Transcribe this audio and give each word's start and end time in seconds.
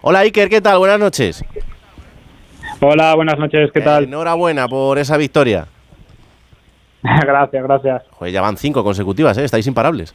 Hola 0.00 0.20
Iker, 0.20 0.48
¿qué 0.48 0.60
tal? 0.60 0.78
Buenas 0.78 1.00
noches. 1.00 1.44
Hola, 2.80 3.16
buenas 3.16 3.38
noches, 3.38 3.70
¿qué 3.72 3.80
tal? 3.80 4.04
enhorabuena 4.04 4.68
por 4.68 4.98
esa 4.98 5.16
victoria. 5.16 5.66
gracias, 7.02 7.62
gracias. 7.64 8.02
Joder, 8.12 8.32
ya 8.32 8.40
van 8.40 8.56
cinco 8.56 8.84
consecutivas, 8.84 9.36
¿eh? 9.38 9.44
Estáis 9.44 9.66
imparables. 9.66 10.14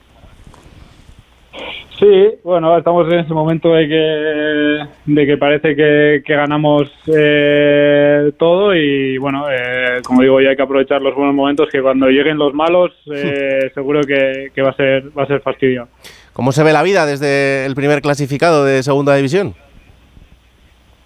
Sí, 2.00 2.40
bueno, 2.44 2.78
estamos 2.78 3.12
en 3.12 3.20
ese 3.20 3.34
momento 3.34 3.74
de 3.74 3.88
que, 3.88 5.14
de 5.14 5.26
que 5.26 5.38
parece 5.38 5.76
que, 5.76 6.24
ganamos 6.28 6.90
eh, 7.08 8.32
todo 8.38 8.74
y 8.76 9.18
bueno, 9.18 9.46
eh, 9.50 10.02
como 10.04 10.22
digo, 10.22 10.42
ya 10.42 10.50
hay 10.50 10.56
que 10.56 10.64
aprovechar 10.64 11.02
los 11.02 11.14
buenos 11.14 11.36
momentos 11.36 11.70
que 11.72 11.82
cuando 11.82 12.08
lleguen 12.08 12.38
los 12.38 12.54
malos 12.54 12.92
eh, 13.14 13.70
seguro 13.74 14.02
que, 14.02 14.62
va 14.62 14.70
a 14.70 14.76
ser 14.76 15.18
va 15.18 15.24
a 15.24 15.28
ser 15.28 15.42
fastidio. 15.42 15.88
¿Cómo 16.34 16.52
se 16.52 16.64
ve 16.64 16.74
la 16.74 16.84
vida 16.84 17.06
desde 17.06 17.66
el 17.66 17.76
primer 17.76 18.02
clasificado 18.02 18.66
de 18.66 18.82
segunda 18.82 19.16
división? 19.16 19.56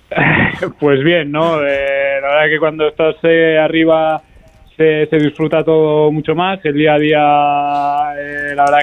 pues 0.79 1.03
bien, 1.03 1.31
¿no? 1.31 1.61
la 1.61 1.67
verdad 1.67 2.49
que 2.49 2.59
cuando 2.59 2.87
estás 2.87 3.15
arriba 3.23 4.21
se, 4.77 5.17
disfruta 5.17 5.63
todo 5.63 6.11
mucho 6.11 6.35
más. 6.35 6.63
El 6.63 6.75
día 6.75 6.93
a 6.93 6.99
día, 6.99 8.13
eh, 8.17 8.55
la 8.55 8.65
verdad 8.65 8.79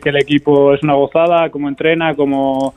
que, 0.00 0.08
el 0.08 0.16
equipo 0.16 0.74
es 0.74 0.82
una 0.82 0.94
gozada, 0.94 1.50
cómo 1.50 1.68
entrena, 1.68 2.14
cómo, 2.14 2.74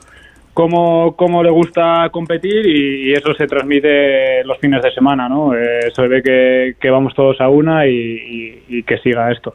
cómo, 0.54 1.42
le 1.42 1.50
gusta 1.50 2.08
competir 2.10 2.66
y, 2.66 3.12
eso 3.12 3.34
se 3.34 3.46
transmite 3.46 4.42
los 4.44 4.58
fines 4.58 4.82
de 4.82 4.90
semana, 4.92 5.28
¿no? 5.28 5.54
Eh, 5.54 5.90
se 5.94 6.08
ve 6.08 6.74
que, 6.80 6.90
vamos 6.90 7.14
todos 7.14 7.40
a 7.40 7.48
una 7.48 7.86
y, 7.86 8.82
que 8.86 8.98
siga 8.98 9.30
esto. 9.30 9.54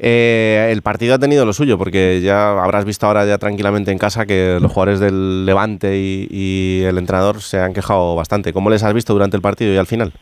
Eh, 0.00 0.68
el 0.70 0.82
partido 0.82 1.14
ha 1.14 1.18
tenido 1.18 1.44
lo 1.44 1.52
suyo, 1.52 1.76
porque 1.76 2.20
ya 2.20 2.62
habrás 2.62 2.84
visto 2.84 3.06
ahora 3.06 3.26
ya 3.26 3.38
tranquilamente 3.38 3.90
en 3.90 3.98
casa 3.98 4.26
que 4.26 4.58
los 4.60 4.70
jugadores 4.72 5.00
del 5.00 5.44
Levante 5.44 5.96
y, 5.96 6.82
el 6.84 6.98
entrenador 6.98 7.40
se 7.40 7.58
han 7.60 7.74
quejado 7.74 8.14
bastante. 8.14 8.52
¿Cómo 8.52 8.70
les 8.70 8.84
has 8.84 8.94
visto 8.94 9.12
durante 9.12 9.36
el 9.36 9.42
partido 9.42 9.72
y 9.74 9.76
al 9.76 9.86
final? 9.86 10.12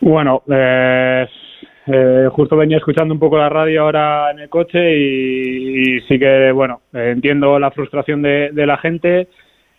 Bueno, 0.00 0.42
eh, 0.48 1.26
eh, 1.86 2.28
justo 2.30 2.56
venía 2.56 2.78
escuchando 2.78 3.12
un 3.12 3.20
poco 3.20 3.36
la 3.38 3.48
radio 3.48 3.82
ahora 3.82 4.30
en 4.30 4.38
el 4.38 4.48
coche 4.48 4.96
y, 4.96 6.00
sí 6.02 6.18
que, 6.18 6.52
bueno, 6.52 6.82
entiendo 6.92 7.58
la 7.58 7.70
frustración 7.70 8.22
de, 8.22 8.50
la 8.54 8.78
gente. 8.78 9.28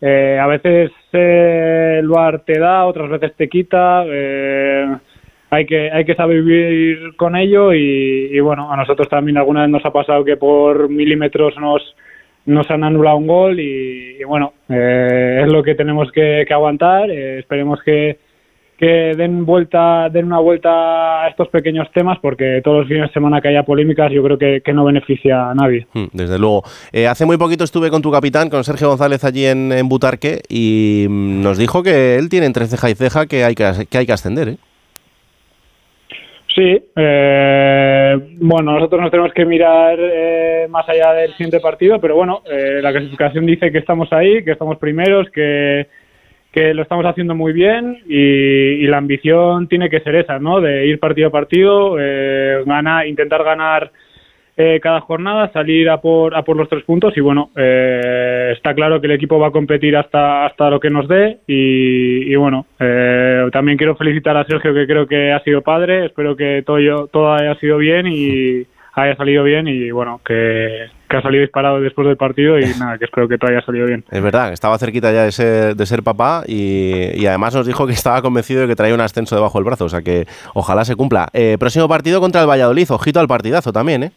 Eh, 0.01 0.37
a 0.39 0.47
veces 0.47 0.91
el 1.13 2.07
bar 2.07 2.41
te 2.41 2.59
da, 2.59 2.85
otras 2.85 3.09
veces 3.09 3.35
te 3.35 3.47
quita. 3.47 4.03
Hay 5.55 5.65
que 5.65 5.91
hay 5.91 6.05
que 6.05 6.15
saber 6.15 6.41
vivir 6.41 7.15
con 7.15 7.35
ello 7.35 7.73
y, 7.73 8.39
bueno, 8.39 8.71
a 8.71 8.77
nosotros 8.77 9.07
también 9.09 9.37
alguna 9.37 9.61
vez 9.61 9.69
nos 9.69 9.85
ha 9.85 9.91
pasado 9.91 10.23
que 10.23 10.37
por 10.37 10.89
milímetros 10.89 11.55
nos 11.57 11.81
nos 12.45 12.69
han 12.69 12.83
anulado 12.83 13.17
un 13.17 13.27
gol 13.27 13.59
y, 13.59 14.23
bueno, 14.23 14.53
es 14.69 15.51
lo 15.51 15.63
que 15.63 15.73
tenemos 15.73 16.11
que 16.11 16.45
aguantar. 16.49 17.09
esperemos 17.09 17.81
que 17.83 18.17
que 18.77 19.13
den 19.15 19.45
vuelta, 19.45 20.09
den 20.09 20.25
una 20.25 20.39
vuelta 20.39 21.23
a 21.23 21.29
estos 21.29 21.47
pequeños 21.47 21.87
temas, 21.93 22.17
porque 22.21 22.61
todos 22.63 22.79
los 22.79 22.87
fines 22.87 23.07
de 23.07 23.13
semana 23.13 23.39
que 23.41 23.47
haya 23.47 23.63
polémicas, 23.63 24.11
yo 24.11 24.21
creo 24.23 24.37
que, 24.37 24.61
no 24.73 24.83
beneficia 24.83 25.51
a 25.51 25.55
nadie. 25.55 25.87
Hmm, 25.93 26.05
desde 26.11 26.37
luego. 26.37 26.63
Eh, 26.91 27.07
hace 27.07 27.25
muy 27.25 27.37
poquito 27.37 27.63
estuve 27.63 27.89
con 27.89 28.01
tu 28.01 28.11
capitán, 28.11 28.49
con 28.49 28.63
Sergio 28.63 28.89
González, 28.89 29.23
allí 29.23 29.45
en, 29.45 29.87
Butarque, 29.87 30.41
y 30.49 31.05
mm, 31.09 31.41
nos 31.41 31.57
dijo 31.57 31.83
que 31.83 32.15
él 32.15 32.27
tiene 32.27 32.45
entre 32.47 32.67
ceja 32.67 32.89
y 32.89 32.95
ceja 32.95 33.27
que 33.27 33.45
hay 33.45 33.55
que, 33.55 33.87
que, 33.89 33.97
hay 33.97 34.05
que 34.05 34.13
ascender. 34.13 34.49
¿eh? 34.49 34.57
Sí, 36.55 36.81
eh, 36.95 38.17
bueno, 38.39 38.73
nosotros 38.73 39.01
nos 39.01 39.11
tenemos 39.11 39.33
que 39.33 39.45
mirar 39.45 39.99
más 40.69 40.87
allá 40.87 41.13
del 41.13 41.31
siguiente 41.33 41.59
partido, 41.59 41.99
pero 41.99 42.15
bueno, 42.15 42.41
la 42.45 42.91
clasificación 42.91 43.45
dice 43.45 43.71
que 43.71 43.79
estamos 43.79 44.11
ahí, 44.13 44.43
que 44.43 44.51
estamos 44.51 44.77
primeros, 44.77 45.29
que 45.31 45.87
que 46.55 46.73
lo 46.73 46.83
estamos 46.83 47.05
haciendo 47.05 47.35
muy 47.35 47.51
bien 47.51 47.97
y, 48.07 48.87
la 48.87 48.97
ambición 48.97 49.67
tiene 49.67 49.89
que 49.89 49.99
ser 49.99 50.15
esa, 50.15 50.39
¿no? 50.39 50.61
De 50.61 50.87
ir 50.87 51.01
partido 51.01 51.27
a 51.27 51.31
partido, 51.31 51.97
eh, 51.99 52.63
ganar, 52.65 53.05
intentar 53.07 53.43
ganar 53.43 53.91
eh, 54.57 54.79
cada 54.81 55.01
jornada, 55.01 55.51
salir 55.51 55.89
a 55.89 55.99
por, 55.99 56.33
a 56.33 56.43
por 56.43 56.55
los 56.55 56.69
tres 56.69 56.83
puntos 56.83 57.15
y 57.17 57.19
bueno, 57.19 57.49
eh, 57.57 58.53
está 58.55 58.73
claro 58.73 59.01
que 59.01 59.07
el 59.07 59.13
equipo 59.13 59.37
va 59.37 59.47
a 59.47 59.51
competir 59.51 59.97
hasta, 59.97 60.45
hasta 60.45 60.69
lo 60.69 60.79
que 60.79 60.89
nos 60.89 61.09
dé 61.09 61.39
y, 61.45 62.33
bueno, 62.35 62.65
eh, 62.79 63.49
también 63.51 63.77
quiero 63.77 63.97
felicitar 63.97 64.37
a 64.37 64.45
Sergio 64.45 64.73
que 64.73 64.87
creo 64.87 65.07
que 65.07 65.33
ha 65.33 65.43
sido 65.43 65.61
padre, 65.61 66.05
espero 66.05 66.37
que 66.37 66.63
todo, 66.65 67.07
todo 67.07 67.33
haya 67.33 67.55
sido 67.55 67.77
bien 67.77 68.07
y 68.07 68.65
haya 68.93 69.15
salido 69.17 69.43
bien 69.43 69.67
y 69.67 69.91
bueno, 69.91 70.21
que, 70.25 70.85
ha 71.09 71.21
salido 71.21 71.41
disparado 71.41 71.79
después 71.81 72.07
del 72.07 72.17
partido 72.17 72.57
y 72.57 72.63
nada, 72.79 72.97
que 72.97 73.05
espero 73.05 73.27
que 73.27 73.37
todo 73.37 73.51
haya 73.51 73.65
salido 73.65 73.87
bien. 73.87 74.05
Es 74.09 74.21
verdad, 74.21 74.53
estaba 74.53 74.77
cerquita 74.77 75.11
ya 75.11 75.23
de 75.23 75.33
ser, 75.33 75.75
de 75.75 75.85
ser 75.85 76.01
papá 76.01 76.43
y, 76.47 77.25
además 77.25 77.55
nos 77.55 77.67
dijo 77.67 77.85
que 77.87 77.93
estaba 77.93 78.21
convencido 78.21 78.61
de 78.61 78.67
que 78.67 78.75
traía 78.75 78.93
un 78.93 79.01
ascenso 79.01 79.35
debajo 79.35 79.57
del 79.57 79.65
brazo, 79.65 79.85
o 79.85 79.89
sea 79.89 80.01
que 80.01 80.25
ojalá 80.53 80.85
se 80.85 80.95
cumpla. 80.95 81.27
Eh, 81.33 81.57
próximo 81.59 81.89
partido 81.89 82.21
contra 82.21 82.41
el 82.41 82.47
Valladolid, 82.47 82.89
ojito 82.89 83.19
al 83.19 83.27
partidazo 83.27 83.73
también, 83.73 84.03
¿eh? 84.03 84.11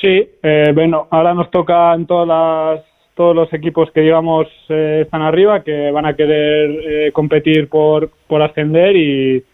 Sí, 0.00 0.28
eh, 0.42 0.72
bueno, 0.74 1.08
ahora 1.10 1.34
nos 1.34 1.50
toca 1.50 1.94
en 1.94 2.06
todas 2.06 2.28
las, 2.28 2.84
todos 3.14 3.34
los 3.34 3.52
equipos 3.52 3.90
que 3.92 4.02
digamos 4.02 4.46
eh, 4.68 5.00
están 5.04 5.22
arriba, 5.22 5.62
que 5.62 5.90
van 5.90 6.06
a 6.06 6.14
querer 6.14 7.12
competir 7.12 7.68
por, 7.68 8.10
por 8.26 8.42
ascender 8.42 8.96
y 8.96 9.44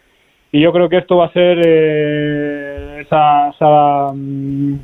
y 0.53 0.61
yo 0.61 0.71
creo 0.71 0.87
que 0.87 0.97
esto 0.97 1.17
va 1.17 1.25
a 1.25 1.33
ser 1.33 1.59
eh, 1.65 3.01
esa, 3.01 3.49
esa, 3.49 4.11
mm, 4.13 4.75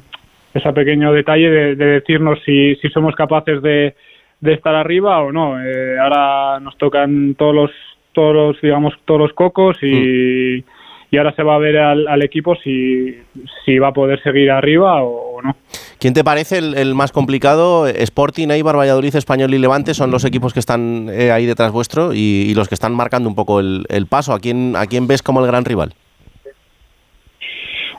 ese 0.55 0.73
pequeño 0.73 1.13
detalle 1.13 1.47
de, 1.47 1.75
decirnos 1.75 2.39
si, 2.43 2.75
si, 2.77 2.89
somos 2.89 3.15
capaces 3.15 3.61
de, 3.61 3.93
de, 4.39 4.53
estar 4.53 4.73
arriba 4.73 5.21
o 5.21 5.31
no. 5.31 5.63
Eh, 5.63 5.99
ahora 5.99 6.59
nos 6.59 6.75
tocan 6.79 7.35
todos 7.35 7.53
los, 7.53 7.71
todos 8.13 8.33
los, 8.33 8.61
digamos, 8.61 8.95
todos 9.05 9.21
los 9.21 9.33
cocos 9.33 9.77
y, 9.83 10.63
mm 10.65 10.79
y 11.11 11.17
ahora 11.17 11.33
se 11.33 11.43
va 11.43 11.55
a 11.55 11.59
ver 11.59 11.77
al, 11.77 12.21
equipo 12.21 12.55
si, 12.55 13.17
si, 13.65 13.79
va 13.79 13.87
a 13.87 13.93
poder 13.93 14.21
seguir 14.21 14.51
arriba 14.51 15.03
o, 15.03 15.28
no. 15.41 15.55
¿Quién 15.99 16.13
te 16.13 16.23
parece 16.23 16.57
el, 16.57 16.95
más 16.95 17.11
complicado? 17.11 17.87
Sporting, 17.87 18.49
Eibar, 18.49 18.77
Valladolid, 18.77 19.15
Español 19.15 19.53
y 19.53 19.57
Levante 19.57 19.93
son 19.93 20.11
los 20.11 20.25
equipos 20.25 20.53
que 20.53 20.59
están 20.59 21.07
eh, 21.09 21.31
ahí 21.31 21.45
detrás 21.45 21.71
vuestro 21.71 22.13
y, 22.13 22.53
los 22.55 22.67
que 22.67 22.75
están 22.75 22.93
marcando 22.93 23.29
un 23.29 23.35
poco 23.35 23.59
el, 23.59 24.07
paso. 24.09 24.33
¿A 24.33 24.39
quién, 24.39 24.75
¿A 24.75 24.85
quién 24.85 25.07
ves 25.07 25.21
como 25.21 25.41
el 25.41 25.47
gran 25.47 25.65
rival? 25.65 25.93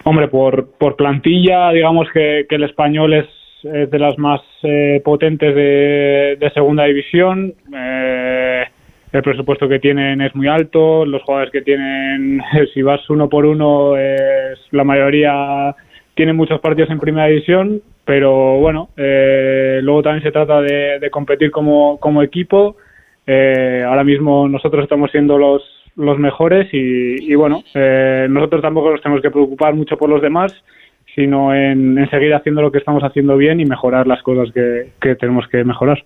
Hombre, 0.05 0.29
por, 0.29 0.71
por 0.79 0.97
plantilla, 0.97 1.71
digamos 1.71 2.09
que, 2.13 2.47
el 2.49 2.65
español 2.65 3.13
es, 3.15 3.27
de 3.63 3.99
las 3.99 4.19
más 4.19 4.41
eh, 4.63 5.03
potentes 5.05 5.55
de, 5.55 6.37
de, 6.41 6.51
segunda 6.55 6.85
división. 6.85 7.55
Eh, 7.75 8.65
el 9.13 9.23
presupuesto 9.23 9.69
que 9.69 9.81
tienen 9.81 10.21
es 10.21 10.35
muy 10.35 10.47
alto, 10.47 11.05
los 11.05 11.23
jugadores 11.23 11.53
que 11.53 11.63
tienen, 11.63 12.41
si 12.75 12.83
vas 12.83 13.09
uno 13.11 13.29
por 13.29 13.45
uno, 13.45 13.97
es, 13.97 14.59
la 14.71 14.85
mayoría 14.85 15.75
tienen 16.21 16.37
muchos 16.37 16.61
partidos 16.61 16.91
en 16.91 17.01
primera 17.01 17.29
división, 17.29 17.81
pero 18.05 18.59
bueno, 18.59 18.91
eh, 18.99 19.81
luego 19.83 20.03
también 20.03 20.23
se 20.23 20.31
trata 20.31 20.61
de, 20.61 21.09
competir 21.11 21.51
como, 21.51 22.23
equipo. 22.23 22.77
Eh, 23.27 23.83
ahora 23.87 24.05
mismo 24.05 24.47
nosotros 24.47 24.83
estamos 24.83 25.11
siendo 25.11 25.39
los, 25.39 25.63
los 25.97 26.19
mejores 26.19 26.69
y, 26.73 27.35
bueno, 27.37 27.63
eh, 27.73 28.27
nosotros 28.29 28.61
tampoco 28.61 28.91
nos 28.91 29.01
tenemos 29.01 29.23
que 29.23 29.31
preocupar 29.31 29.73
mucho 29.73 29.97
por 29.97 30.11
los 30.11 30.21
demás, 30.21 30.53
sino 31.15 31.55
en, 31.55 32.09
seguir 32.11 32.35
haciendo 32.35 32.63
lo 32.63 32.73
que 32.73 32.79
estamos 32.79 33.03
haciendo 33.03 33.37
bien 33.37 33.61
y 33.61 33.65
mejorar 33.65 34.07
las 34.07 34.23
cosas 34.23 34.53
que, 34.53 34.91
que 35.01 35.15
tenemos 35.17 35.47
que 35.49 35.65
mejorar. 35.65 36.03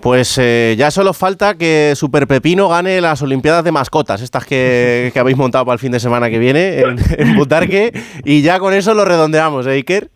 Pues 0.00 0.38
eh, 0.38 0.76
ya 0.78 0.92
solo 0.92 1.12
falta 1.12 1.56
que 1.56 1.94
Super 1.96 2.28
Pepino 2.28 2.68
gane 2.68 3.00
las 3.00 3.20
Olimpiadas 3.20 3.64
de 3.64 3.72
mascotas, 3.72 4.22
estas 4.22 4.46
que, 4.46 5.12
habéis 5.18 5.36
montado 5.36 5.64
para 5.64 5.74
el 5.74 5.80
fin 5.80 5.90
de 5.90 5.98
semana 5.98 6.30
que 6.30 6.38
viene 6.38 6.80
en, 6.80 6.98
en 7.18 7.36
Butarque, 7.36 7.92
y 8.24 8.42
ya 8.42 8.60
con 8.60 8.74
eso 8.74 8.94
lo 8.94 9.04
redondeamos, 9.04 9.66
¿eh, 9.66 9.72
Iker? 9.72 10.10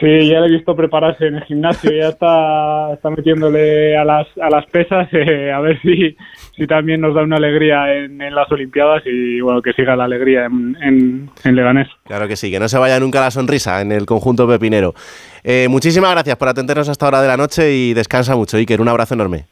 Sí, 0.00 0.28
ya 0.28 0.40
lo 0.40 0.46
he 0.46 0.50
visto 0.50 0.74
prepararse 0.74 1.26
en 1.26 1.36
el 1.36 1.44
gimnasio, 1.44 1.92
ya 1.92 2.08
está, 2.08 2.94
está 2.94 3.10
metiéndole 3.10 3.94
a 3.98 4.04
las, 4.04 4.26
a 4.40 4.48
las 4.48 4.64
pesas, 4.66 5.06
eh, 5.12 5.52
a 5.52 5.60
ver 5.60 5.78
si, 5.82 6.16
si 6.56 6.66
también 6.66 7.02
nos 7.02 7.14
da 7.14 7.22
una 7.22 7.36
alegría 7.36 7.94
en, 7.94 8.18
las 8.18 8.50
Olimpiadas 8.50 9.02
y 9.04 9.42
bueno, 9.42 9.60
que 9.60 9.74
siga 9.74 9.96
la 9.96 10.04
alegría 10.04 10.46
en, 10.46 11.28
en, 11.44 11.54
Leganés. 11.54 11.88
Claro 12.04 12.26
que 12.28 12.36
sí, 12.36 12.50
que 12.50 12.58
no 12.58 12.68
se 12.68 12.78
vaya 12.78 12.98
nunca 12.98 13.20
la 13.20 13.30
sonrisa 13.30 13.82
en 13.82 13.92
el 13.92 14.06
conjunto 14.06 14.48
pepinero. 14.48 14.94
Eh, 15.44 15.66
muchísimas 15.68 16.12
gracias 16.12 16.36
por 16.36 16.48
atendernos 16.48 16.88
hasta 16.88 17.06
hora 17.06 17.20
de 17.20 17.28
la 17.28 17.36
noche 17.36 17.74
y 17.74 17.92
descansa 17.92 18.34
mucho, 18.34 18.56
Iker, 18.56 18.80
un 18.80 18.88
abrazo 18.88 19.12
enorme. 19.12 19.44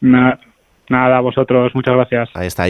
nada, 0.00 0.38
a 0.90 1.20
vosotros, 1.20 1.72
muchas 1.74 1.94
gracias. 1.94 2.28
Ahí 2.34 2.48
está. 2.48 2.60